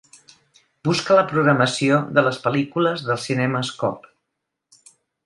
[0.87, 4.09] Busca la programació de les pel·lícules dels cinemes Cobb.